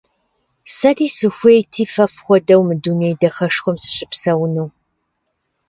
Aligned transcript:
Сэри 0.75 1.07
сыхуейти 1.17 1.83
фэ 1.93 2.05
фхуэдэу 2.13 2.61
мы 2.67 2.73
дуней 2.83 3.15
дахэшхуэм 3.21 3.75
сыщыпсэуну. 3.83 4.67